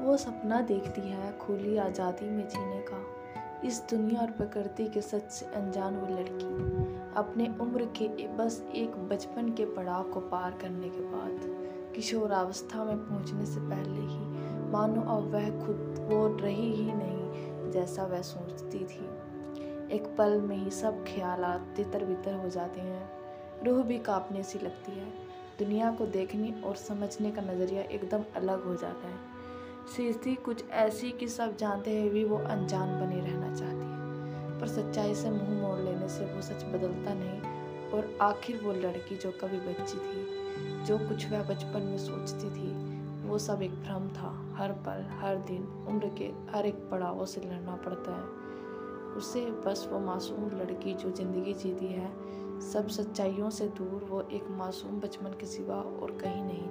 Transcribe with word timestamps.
वो 0.00 0.16
सपना 0.16 0.60
देखती 0.62 1.00
है 1.00 1.32
खुली 1.38 1.76
आज़ादी 1.76 2.28
में 2.28 2.46
जीने 2.48 2.80
का। 2.82 2.98
इस 3.68 3.80
दुनिया 3.90 4.20
और 4.20 4.30
प्रकृति 4.30 4.86
के 4.88 5.00
सच 5.00 5.30
से 5.30 5.46
अनजान 5.46 5.96
वो 5.96 6.06
लड़की, 6.16 6.46
अपने 7.16 7.48
उम्र 7.60 7.84
के 7.96 8.26
बस 8.36 8.62
एक 8.74 8.96
बचपन 9.08 9.48
के 9.48 9.64
पड़ाव 9.66 10.10
को 10.10 10.20
पार 10.20 10.58
करने 10.62 10.88
के 10.88 11.00
बाद 11.06 11.94
किशोरावस्था 11.94 12.84
में 12.84 12.96
पहुँचने 12.98 13.46
से 13.46 13.60
पहले 13.60 14.00
ही 14.00 14.70
मानो 14.70 15.00
अब 15.10 15.30
वह 15.32 15.48
खुद 15.64 16.06
वो 16.10 16.26
रही 16.36 16.72
ही 16.72 16.92
नहीं 16.92 17.70
जैसा 17.72 18.04
वह 18.04 18.22
सोचती 18.22 18.78
थी। 18.78 19.04
एक 19.94 20.14
पल 20.18 20.40
में 20.40 20.56
ही 20.56 20.70
सब 20.70 21.04
ख्याल 21.04 21.44
तितर 21.76 22.04
बितर 22.04 22.34
हो 22.34 22.48
जाते 22.48 22.80
हैं। 22.80 23.64
रूह 23.64 23.82
भी 23.82 23.98
कांपने 23.98 24.42
सी 24.42 24.58
लगती 24.58 24.92
है। 24.92 25.08
दुनिया 25.58 25.90
को 25.90 26.06
देखने 26.08 26.54
और 26.64 26.76
समझने 26.76 27.30
का 27.30 27.42
नज़रिया 27.42 27.82
एकदम 27.82 28.24
अलग 28.36 28.64
हो 28.64 28.74
जाता 28.74 29.08
है। 29.08 29.38
स्थिति 29.88 30.34
कुछ 30.34 30.64
ऐसी 30.70 31.10
कि 31.10 31.28
सब 31.28 31.56
जानते 31.56 32.00
हुए 32.00 32.10
भी 32.10 32.24
वो 32.24 32.36
अनजान 32.36 32.88
बनी 33.00 33.20
रहना 33.20 33.54
चाहती 33.54 33.76
है। 33.76 34.60
पर 34.60 34.66
सच्चाई 34.66 35.14
से 35.14 35.30
मुँह 35.30 35.62
मोड़ 35.62 35.78
लेने 35.78 36.08
से 36.08 36.24
वो 36.24 36.42
सच 36.42 36.64
बदलता 36.64 37.14
नहीं 37.14 37.40
और 37.90 38.18
आखिर 38.22 38.60
वो 38.62 38.72
लड़की 38.72 39.16
जो 39.16 39.30
कभी 39.30 39.58
बच्ची 39.58 39.98
थी, 39.98 40.26
जो 40.84 40.98
कुछ 40.98 41.30
वह 41.30 41.42
बचपन 41.42 41.80
में 41.80 41.98
सोचती 41.98 42.50
थी, 42.50 42.90
वो 43.28 43.38
सब 43.38 43.62
एक 43.62 43.70
भ्रम 43.70 44.08
था। 44.08 44.54
हर 44.56 44.72
पल, 44.72 45.06
हर 45.20 45.36
दिन, 45.36 45.86
उम्र 45.88 46.08
के 46.08 46.56
हर 46.56 46.66
एक 46.66 46.74
पड़ावों 46.74 47.26
से 47.26 47.40
लड़ना 47.40 47.76
पड़ता 47.76 48.16
है। 48.16 48.24
उसे 49.16 49.50
बस 49.50 49.88
वो 49.92 49.98
मासूम 49.98 50.50
लड़की 50.60 50.94
जो 50.94 51.10
ज़िंदगी 51.10 51.54
जीती 51.54 51.86
है, 51.86 52.12
सब 52.60 52.88
सच्चाइयों 52.88 53.50
से 53.50 53.66
दूर, 53.66 54.04
वो 54.10 54.20
एक 54.32 54.44
मासूम 54.50 55.00
बचपन 55.00 55.30
के 55.30 55.46
सिवा 55.46 55.74
और 55.74 56.10
कहीं 56.10 56.44
नहीं 56.44 56.68